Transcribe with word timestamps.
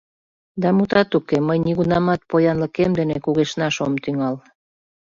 —Да, 0.61 0.69
мутат 0.77 1.11
уке, 1.17 1.37
мый 1.47 1.59
нигунамат 1.65 2.21
поянлыкем 2.29 2.91
дене 2.99 3.15
кугешнаш 3.23 3.75
ом 3.85 3.93
тӱҥал! 4.03 4.35